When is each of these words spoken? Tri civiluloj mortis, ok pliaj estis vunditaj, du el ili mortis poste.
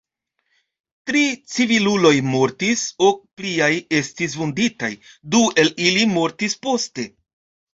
Tri 1.09 1.19
civiluloj 1.55 2.13
mortis, 2.29 2.87
ok 3.09 3.21
pliaj 3.41 3.69
estis 4.01 4.35
vunditaj, 4.41 4.93
du 5.37 5.45
el 5.65 5.73
ili 5.91 6.09
mortis 6.19 6.61
poste. 6.67 7.07